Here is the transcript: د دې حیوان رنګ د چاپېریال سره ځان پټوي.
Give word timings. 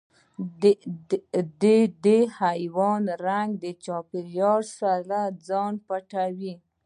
د 1.61 1.63
دې 2.05 2.19
حیوان 2.41 3.03
رنګ 3.27 3.49
د 3.63 3.65
چاپېریال 3.83 4.61
سره 4.79 5.19
ځان 5.47 5.73
پټوي. 5.87 6.53